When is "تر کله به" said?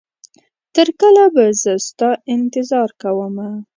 0.75-1.45